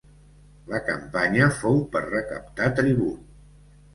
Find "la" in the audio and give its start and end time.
0.71-0.79